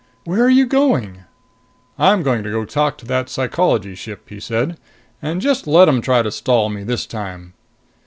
[0.23, 1.25] "Where are you going?"
[1.99, 4.79] "I'm going to go talk to that Psychology ship," he said.
[5.21, 7.53] "And just let 'em try to stall me this time!"